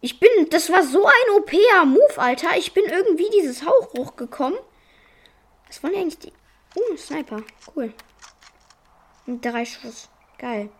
Ich 0.00 0.20
bin, 0.20 0.30
das 0.50 0.70
war 0.70 0.84
so 0.84 1.04
ein 1.04 1.36
OP-Move, 1.36 2.18
Alter. 2.18 2.56
Ich 2.56 2.72
bin 2.72 2.84
irgendwie 2.84 3.28
dieses 3.30 3.64
Hauch 3.64 3.92
hochgekommen. 3.94 4.58
Was 5.66 5.82
wollen 5.82 5.96
eigentlich 5.96 6.18
die... 6.18 6.32
Uh, 6.76 6.96
Sniper. 6.96 7.42
Cool. 7.74 7.92
Mit 9.26 9.44
drei 9.44 9.64
Schuss. 9.64 10.08
Geil. 10.38 10.70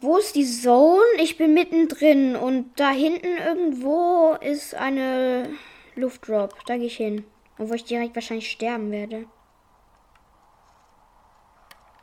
Wo 0.00 0.18
ist 0.18 0.34
die 0.34 0.44
Zone? 0.44 1.04
Ich 1.18 1.38
bin 1.38 1.54
mittendrin 1.54 2.36
und 2.36 2.78
da 2.78 2.90
hinten 2.90 3.38
irgendwo 3.38 4.36
ist 4.40 4.74
eine 4.74 5.50
Luftdrop. 5.94 6.54
Da 6.66 6.76
gehe 6.76 6.86
ich 6.86 6.96
hin. 6.96 7.24
Wo 7.56 7.72
ich 7.72 7.84
direkt 7.84 8.14
wahrscheinlich 8.14 8.50
sterben 8.50 8.90
werde. 8.90 9.26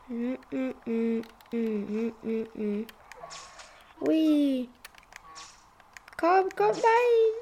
Mm 0.08 0.36
-mm 0.52 0.74
-mm. 0.86 1.24
Mm, 1.54 2.12
mm, 2.24 2.48
mm, 2.56 2.88
Ui. 4.02 4.68
Komm, 6.18 6.50
komm, 6.56 6.72
nein. 6.72 7.34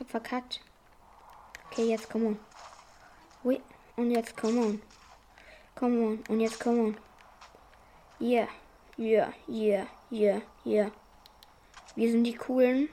Hab 0.00 0.10
verkackt. 0.10 0.60
Okay, 1.70 1.84
jetzt 1.84 2.10
komm 2.10 2.26
on. 2.26 2.38
Ui. 3.44 3.60
Und 3.94 4.10
jetzt 4.10 4.36
komm 4.36 4.58
on. 4.58 4.82
Komm 5.76 6.02
on. 6.02 6.18
Und 6.28 6.40
jetzt 6.40 6.58
komm 6.58 6.80
on. 6.80 6.96
Yeah. 8.20 8.48
Yeah, 8.98 9.32
yeah, 9.46 9.86
yeah, 10.10 10.40
yeah. 10.64 10.90
Wir 11.94 12.10
sind 12.10 12.24
die 12.24 12.34
Coolen. 12.34 12.88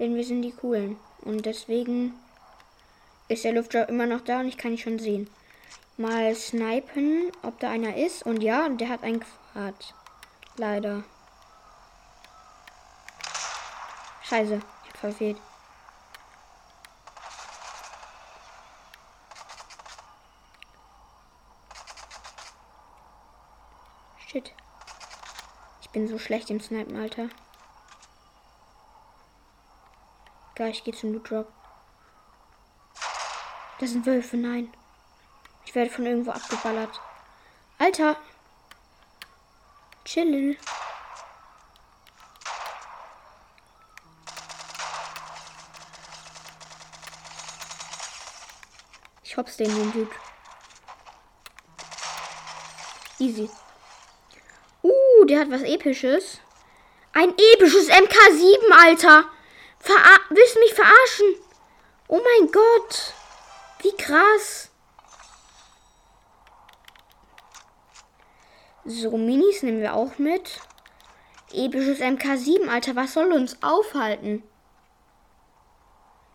Denn 0.00 0.16
wir 0.16 0.24
sind 0.24 0.42
die 0.42 0.50
Coolen. 0.50 0.96
Und 1.20 1.46
deswegen 1.46 2.14
ist 3.28 3.44
der 3.44 3.52
Luftjob 3.52 3.88
immer 3.88 4.06
noch 4.06 4.22
da 4.22 4.40
und 4.40 4.48
ich 4.48 4.58
kann 4.58 4.72
ihn 4.72 4.78
schon 4.78 4.98
sehen 4.98 5.30
mal 5.96 6.34
snipen, 6.34 7.30
ob 7.42 7.58
da 7.60 7.70
einer 7.70 7.96
ist. 7.96 8.24
Und 8.24 8.42
ja, 8.42 8.68
der 8.68 8.88
hat 8.88 9.02
ein 9.02 9.20
Quad. 9.20 9.94
Leider. 10.56 11.04
Scheiße, 14.22 14.60
ich 14.84 14.90
hab 14.90 14.96
verfehlt. 14.96 15.36
Shit. 24.26 24.52
Ich 25.82 25.90
bin 25.90 26.08
so 26.08 26.18
schlecht 26.18 26.50
im 26.50 26.60
Snipen, 26.60 26.96
Alter. 26.96 27.28
Geil, 30.56 30.70
ich 30.70 30.84
gehe 30.84 30.94
zum 30.94 31.12
Loot 31.12 31.30
Drop. 31.30 31.52
Das 33.80 33.90
sind 33.90 34.06
Wölfe, 34.06 34.36
nein. 34.36 34.72
Ich 35.74 35.76
werde 35.76 35.90
von 35.90 36.06
irgendwo 36.06 36.30
abgeballert. 36.30 37.00
Alter. 37.80 38.16
Chillen. 40.04 40.56
Ich 49.24 49.36
hops 49.36 49.56
den, 49.56 49.66
den 49.66 49.92
Dude. 49.92 50.14
Easy. 53.18 53.50
Uh, 54.80 55.24
der 55.24 55.40
hat 55.40 55.50
was 55.50 55.62
episches. 55.62 56.38
Ein 57.12 57.30
episches 57.30 57.88
MK7, 57.88 58.70
Alter. 58.70 59.24
Verar 59.80 60.20
Willst 60.30 60.54
du 60.54 60.60
mich 60.60 60.72
verarschen? 60.72 61.34
Oh 62.06 62.20
mein 62.22 62.52
Gott. 62.52 63.12
Wie 63.80 63.96
krass. 63.96 64.70
So, 68.86 69.16
Minis 69.16 69.62
nehmen 69.62 69.80
wir 69.80 69.94
auch 69.94 70.18
mit. 70.18 70.60
Episches 71.52 72.00
MK7, 72.00 72.68
Alter, 72.68 72.94
was 72.96 73.14
soll 73.14 73.32
uns 73.32 73.62
aufhalten? 73.62 74.42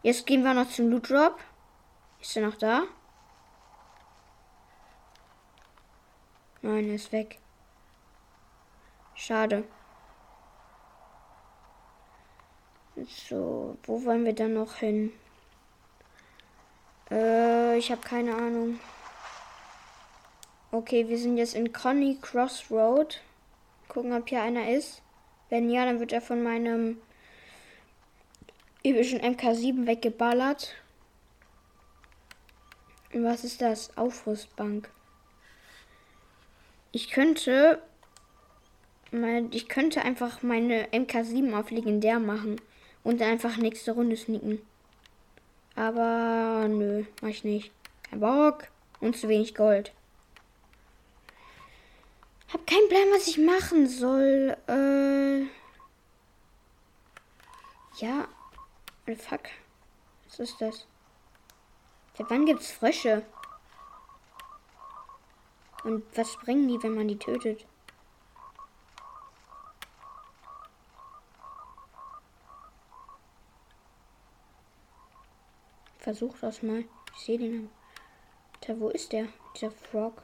Jetzt 0.01 0.25
gehen 0.25 0.43
wir 0.43 0.55
noch 0.55 0.69
zum 0.69 0.89
Loot 0.89 1.09
Drop. 1.09 1.39
Ist 2.19 2.35
er 2.35 2.47
noch 2.47 2.55
da? 2.55 2.83
Nein, 6.61 6.89
er 6.89 6.95
ist 6.95 7.11
weg. 7.11 7.37
Schade. 9.13 9.63
So, 13.07 13.77
wo 13.83 14.03
wollen 14.05 14.25
wir 14.25 14.33
dann 14.33 14.55
noch 14.55 14.75
hin? 14.75 15.13
Äh, 17.11 17.77
ich 17.77 17.91
habe 17.91 18.01
keine 18.01 18.35
Ahnung. 18.35 18.79
Okay, 20.71 21.09
wir 21.09 21.17
sind 21.17 21.37
jetzt 21.37 21.55
in 21.55 21.73
Conny 21.73 22.19
Crossroad. 22.21 23.21
Gucken, 23.87 24.13
ob 24.13 24.29
hier 24.29 24.43
einer 24.43 24.69
ist. 24.69 25.01
Wenn 25.49 25.71
ja, 25.71 25.83
dann 25.83 25.99
wird 25.99 26.13
er 26.13 26.21
von 26.21 26.43
meinem 26.43 27.01
epischen 28.83 29.19
MK7 29.19 29.87
weggeballert. 29.87 30.75
Und 33.11 33.23
was 33.23 33.43
ist 33.43 33.61
das? 33.61 33.97
Aufrüstbank. 33.97 34.91
Ich 36.91 37.09
könnte 37.09 37.81
mein, 39.09 39.51
ich 39.51 39.69
könnte 39.69 40.03
einfach 40.03 40.43
meine 40.43 40.85
MK7 40.89 41.59
auf 41.59 41.71
legendär 41.71 42.19
machen 42.19 42.61
und 43.03 43.21
dann 43.21 43.31
einfach 43.31 43.57
nächste 43.57 43.93
Runde 43.93 44.15
sneaken. 44.15 44.61
Aber 45.75 46.67
nö, 46.67 47.05
mach 47.23 47.29
ich 47.29 47.43
nicht. 47.43 47.71
Kein 48.03 48.19
Bock 48.19 48.67
und 48.99 49.17
zu 49.17 49.29
wenig 49.29 49.55
Gold. 49.55 49.93
Hab 52.51 52.65
keinen 52.65 52.89
Plan, 52.89 53.11
was 53.11 53.27
ich 53.27 53.37
machen 53.37 53.87
soll. 53.87 54.57
Äh. 54.67 55.41
Ja. 58.01 58.27
Oh, 59.07 59.15
fuck. 59.15 59.41
Was 60.27 60.39
ist 60.39 60.59
das? 60.59 60.87
Seit 62.17 62.29
wann 62.29 62.45
gibt's 62.45 62.71
Frösche? 62.71 63.23
Und 65.83 66.03
was 66.17 66.35
bringen 66.37 66.67
die, 66.67 66.81
wenn 66.81 66.95
man 66.95 67.07
die 67.07 67.19
tötet? 67.19 67.65
Versuch 75.99 76.35
das 76.41 76.63
mal. 76.63 76.83
Ich 77.15 77.25
sehe 77.25 77.37
den. 77.37 77.69
Da, 78.61 78.79
wo 78.79 78.89
ist 78.89 79.11
der? 79.11 79.27
Dieser 79.55 79.71
Frog. 79.71 80.23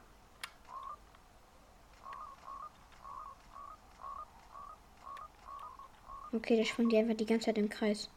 Okay, 6.36 6.56
der 6.56 6.66
springt 6.66 6.92
die 6.92 6.98
einfach 6.98 7.16
die 7.16 7.24
ganze 7.24 7.46
Zeit 7.46 7.56
im 7.56 7.70
Kreis. 7.70 8.10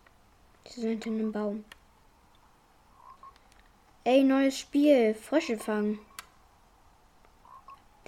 Die 0.67 0.81
sind 0.81 1.05
in 1.05 1.13
einem 1.13 1.31
Baum. 1.31 1.63
Ey, 4.03 4.23
neues 4.23 4.59
Spiel. 4.59 5.13
Frösche 5.13 5.57
fangen. 5.57 5.99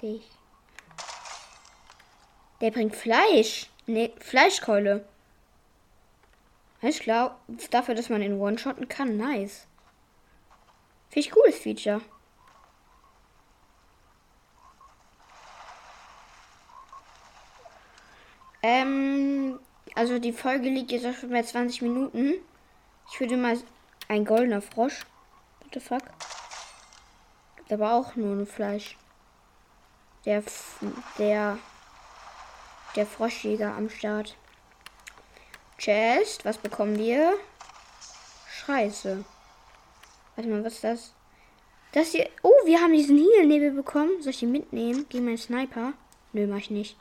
Dich. 0.02 0.28
Der 2.60 2.70
bringt 2.70 2.94
Fleisch. 2.94 3.70
Ne, 3.86 4.12
Fleischkeule. 4.18 5.08
Alles 6.82 6.98
klar. 6.98 7.40
Dafür, 7.70 7.94
dass 7.94 8.10
man 8.10 8.20
den 8.20 8.38
One-Shotten 8.38 8.88
kann. 8.88 9.16
Nice. 9.16 9.66
Finde 11.08 11.26
ich 11.26 11.30
cooles 11.30 11.58
Feature. 11.58 12.02
Ähm, 18.64 19.31
also 19.94 20.18
die 20.18 20.32
Folge 20.32 20.68
liegt 20.68 20.90
jetzt 20.90 21.06
auch 21.06 21.14
schon 21.14 21.30
bei 21.30 21.42
20 21.42 21.82
Minuten. 21.82 22.34
Ich 23.10 23.20
würde 23.20 23.36
mal 23.36 23.58
ein 24.08 24.24
goldener 24.24 24.62
Frosch. 24.62 25.04
What 25.60 25.74
the 25.74 25.80
fuck? 25.80 26.02
Gibt 27.56 27.72
aber 27.72 27.92
auch 27.92 28.16
nur 28.16 28.34
ein 28.34 28.46
Fleisch. 28.46 28.96
Der 30.24 30.42
der 31.18 31.58
der 32.94 33.06
Froschjäger 33.06 33.74
am 33.74 33.88
Start. 33.88 34.36
Chest. 35.78 36.44
Was 36.44 36.58
bekommen 36.58 36.98
wir? 36.98 37.34
Scheiße. 38.48 39.24
Warte 40.36 40.50
mal, 40.50 40.64
was 40.64 40.74
ist 40.74 40.84
das? 40.84 41.14
Das 41.92 42.12
hier. 42.12 42.28
Oh, 42.42 42.52
wir 42.64 42.80
haben 42.80 42.92
diesen 42.92 43.18
Heal-Nebel 43.18 43.72
bekommen. 43.72 44.22
Soll 44.22 44.30
ich 44.30 44.42
ihn 44.42 44.52
mitnehmen? 44.52 45.06
Gegen 45.08 45.24
meinen 45.24 45.38
Sniper? 45.38 45.92
Nö, 46.32 46.46
mach 46.46 46.58
ich 46.58 46.70
nicht. 46.70 46.96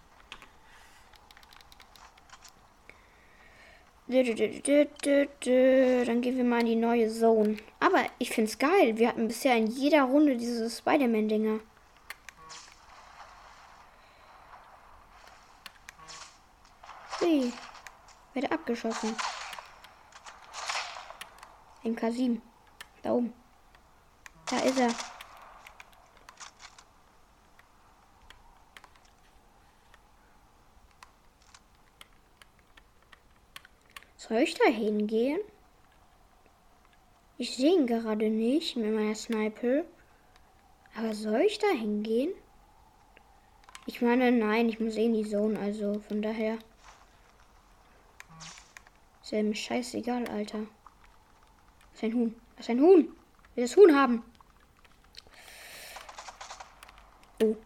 Dann 4.12 4.26
gehen 6.22 6.36
wir 6.36 6.44
mal 6.44 6.60
in 6.60 6.66
die 6.66 6.76
neue 6.76 7.10
Zone. 7.10 7.56
Aber 7.80 8.04
ich 8.20 8.30
find's 8.30 8.60
geil. 8.60 8.98
Wir 8.98 9.08
hatten 9.08 9.30
bisher 9.30 9.56
in 9.56 9.68
jeder 9.68 10.04
Runde 10.04 10.36
diese 10.36 10.70
Spider-Man-Dinger. 10.70 11.62
Hui. 17.22 17.54
Werde 18.34 18.52
abgeschossen. 18.52 19.16
MK7. 21.86 22.42
Da 23.04 23.14
oben. 23.14 23.32
Da 24.50 24.58
ist 24.58 24.78
er. 24.78 24.90
Soll 34.32 34.44
ich 34.44 34.54
da 34.54 34.64
hingehen? 34.64 35.42
Ich 37.38 37.58
sehe 37.58 37.74
ihn 37.74 37.86
gerade 37.86 38.30
nicht 38.30 38.78
mit 38.78 38.94
meiner 38.94 39.14
Sniper. 39.14 39.84
Aber 40.96 41.14
soll 41.14 41.42
ich 41.42 41.60
da 41.60 41.68
hingehen? 41.68 42.32
Ich 43.88 44.02
meine, 44.02 44.32
nein, 44.32 44.70
ich 44.70 44.80
muss 44.80 44.96
eh 44.96 45.04
in 45.04 45.16
die 45.16 45.30
Zone, 45.30 45.60
also 45.60 46.00
von 46.08 46.22
daher. 46.22 46.60
Ist 49.22 49.32
ja 49.32 49.44
mir 49.44 49.54
scheißegal, 49.54 50.26
Alter. 50.30 50.60
Das 50.60 51.96
ist 51.96 52.04
ein 52.06 52.14
Huhn. 52.14 52.36
Das 52.56 52.68
ist 52.68 52.70
ein 52.70 52.80
Huhn. 52.80 53.14
Will 53.56 53.64
das 53.66 53.76
Huhn 53.76 53.94
haben. 53.94 54.24
Oh. 57.44 57.58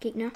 Gegner. 0.00 0.32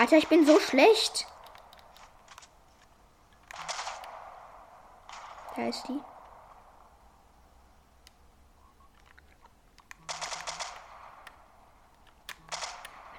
Alter, 0.00 0.16
ich 0.16 0.28
bin 0.28 0.46
so 0.46 0.58
schlecht. 0.58 1.26
Da 5.54 5.68
ist 5.68 5.86
die. 5.88 6.00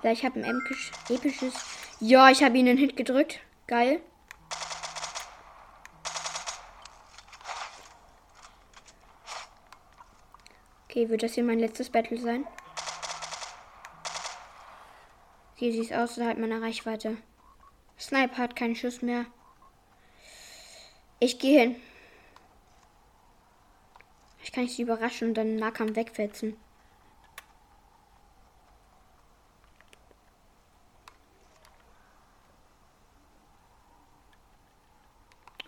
Ich 0.09 0.25
habe 0.25 0.39
ein 0.39 0.43
episch, 0.43 0.91
episches. 1.09 1.53
Ja, 1.99 2.31
ich 2.31 2.43
habe 2.43 2.57
ihn 2.57 2.67
einen 2.67 2.79
Hit 2.79 2.97
gedrückt. 2.97 3.41
Geil. 3.67 4.01
Okay, 10.89 11.09
wird 11.09 11.21
das 11.21 11.33
hier 11.33 11.43
mein 11.43 11.59
letztes 11.59 11.91
Battle 11.91 12.17
sein? 12.17 12.47
Sieht 15.61 15.75
es 15.75 15.91
außerhalb 15.91 16.39
meiner 16.39 16.59
Reichweite. 16.59 17.17
Sniper 17.99 18.37
hat 18.37 18.55
keinen 18.55 18.75
Schuss 18.75 19.03
mehr. 19.03 19.27
Ich 21.19 21.37
gehe 21.37 21.59
hin. 21.59 21.75
Ich 24.41 24.51
kann 24.51 24.67
sie 24.67 24.81
überraschen 24.81 25.27
und 25.27 25.33
dann 25.35 25.57
Nahkampf 25.57 25.95
wegfetzen. 25.95 26.57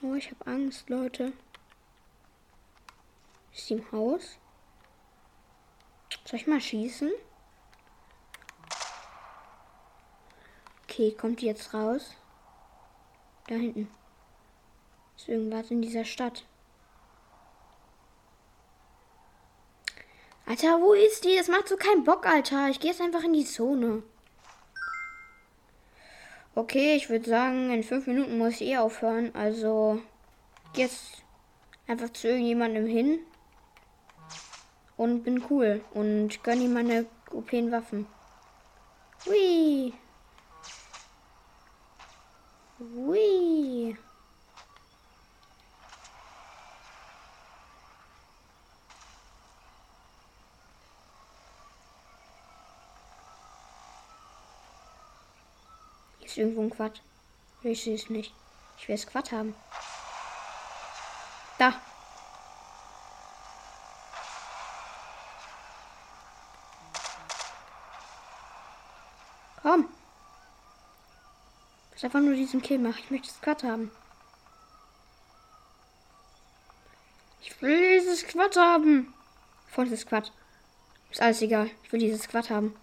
Oh, 0.02 0.16
ich 0.16 0.32
habe 0.32 0.48
Angst, 0.48 0.90
Leute. 0.90 1.34
Ist 3.54 3.68
sie 3.68 3.76
im 3.76 3.92
Haus? 3.92 4.40
Soll 6.26 6.40
ich 6.40 6.48
mal 6.48 6.60
schießen? 6.60 7.12
Okay, 10.94 11.12
kommt 11.12 11.42
die 11.42 11.48
jetzt 11.48 11.74
raus? 11.74 12.12
Da 13.48 13.56
hinten. 13.56 13.90
Ist 15.18 15.28
irgendwas 15.28 15.72
in 15.72 15.82
dieser 15.82 16.06
Stadt. 16.06 16.46
Alter, 20.46 20.80
wo 20.82 20.94
ist 20.94 21.26
die? 21.26 21.36
Das 21.36 21.48
macht 21.48 21.68
so 21.68 21.78
keinen 21.78 22.04
Bock, 22.04 22.28
Alter. 22.28 22.70
Ich 22.70 22.80
gehe 22.80 22.92
jetzt 22.92 23.02
einfach 23.02 23.24
in 23.24 23.34
die 23.34 23.44
Zone. 23.44 24.04
Okay, 26.54 26.96
ich 26.96 27.10
würde 27.10 27.28
sagen, 27.28 27.72
in 27.72 27.82
fünf 27.82 28.06
Minuten 28.06 28.38
muss 28.38 28.62
ich 28.62 28.68
eh 28.68 28.78
aufhören. 28.78 29.34
Also 29.34 30.00
jetzt 30.76 31.24
einfach 31.88 32.14
zu 32.14 32.28
irgendjemandem 32.28 32.86
hin 32.86 33.20
und 34.96 35.24
bin 35.24 35.44
cool 35.50 35.84
und 35.96 36.44
gönne 36.44 36.66
ihm 36.66 36.74
meine 36.74 37.08
OP-Waffen. 37.32 38.06
Hui. 39.26 39.94
Hui. 42.96 43.98
ist 56.34 56.38
irgendwo 56.40 56.62
ein 56.62 56.70
Quatsch. 56.72 57.00
Ich 57.62 57.84
sehe 57.84 57.96
es 57.96 58.10
nicht. 58.10 58.34
Ich 58.78 58.88
will 58.88 58.98
Squad 58.98 59.32
haben. 59.32 59.56
Da. 61.60 61.74
Komm. 69.62 69.88
Ich 72.04 72.06
einfach 72.06 72.20
nur 72.20 72.36
diesen 72.36 72.62
Kill 72.62 72.80
machen. 72.80 73.00
Ich 73.02 73.12
möchte 73.12 73.30
Squad 73.30 73.64
haben. 73.64 73.90
Ich 77.40 77.62
will 77.62 77.98
dieses 77.98 78.20
Squad 78.20 78.58
haben. 78.58 79.14
Voll 79.68 79.88
das 79.88 80.02
Squad. 80.02 80.34
Ist 81.10 81.22
alles 81.22 81.42
egal. 81.42 81.70
Ich 81.82 81.94
will 81.94 82.02
dieses 82.02 82.24
Squad 82.24 82.50
haben. 82.50 82.76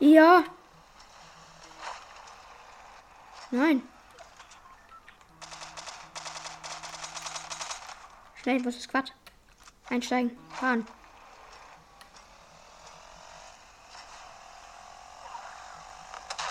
Ja. 0.00 0.44
Nein. 3.50 3.82
Schnell, 8.42 8.62
was 8.66 8.76
ist 8.76 8.90
Quatsch? 8.90 9.12
Einsteigen, 9.90 10.36
fahren. 10.50 10.86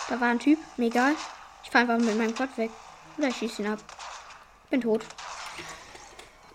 Da 0.09 0.19
war 0.19 0.29
ein 0.29 0.39
Typ, 0.39 0.59
mir 0.77 0.87
egal. 0.87 1.13
Ich 1.63 1.69
fahre 1.69 1.91
einfach 1.91 2.05
mit 2.05 2.17
meinem 2.17 2.35
Quad 2.35 2.57
weg. 2.57 2.71
Oder 3.17 3.27
ich 3.27 3.35
schieße 3.37 3.61
ihn 3.61 3.69
ab. 3.69 3.79
Bin 4.69 4.81
tot. 4.81 5.05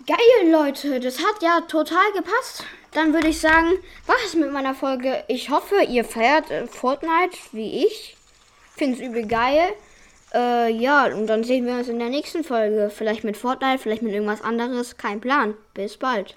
Geil, 0.07 0.51
Leute. 0.51 1.01
Das 1.01 1.18
hat 1.18 1.42
ja 1.42 1.61
total 1.62 2.12
gepasst. 2.12 2.64
Dann 2.92 3.14
würde 3.14 3.29
ich 3.29 3.40
sagen, 3.40 3.70
war 4.07 4.16
es 4.27 4.35
mit 4.35 4.53
meiner 4.53 4.75
Folge. 4.75 5.25
Ich 5.29 5.51
hoffe, 5.51 5.83
ihr 5.83 6.05
feiert 6.05 6.51
äh, 6.51 6.66
Fortnite 6.66 7.38
wie 7.53 7.87
ich. 7.87 8.16
Finde 8.77 8.97
es 8.97 9.01
übel 9.01 9.27
geil. 9.27 9.73
Äh, 10.35 10.70
ja, 10.73 11.07
und 11.07 11.27
dann 11.29 11.44
sehen 11.44 11.66
wir 11.66 11.75
uns 11.75 11.88
in 11.88 11.99
der 11.99 12.11
nächsten 12.11 12.44
Folge. 12.44 12.90
Vielleicht 12.94 13.25
mit 13.25 13.37
Fortnite, 13.37 13.79
vielleicht 13.79 14.03
mit 14.03 14.12
irgendwas 14.12 14.42
anderes. 14.42 14.97
Kein 14.97 15.20
Plan. 15.20 15.55
Bis 15.75 15.97
bald. 15.97 16.37